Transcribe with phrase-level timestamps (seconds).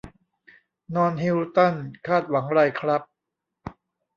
[0.95, 1.73] นอนฮิลตัน
[2.07, 3.01] คาดหวังไรครับ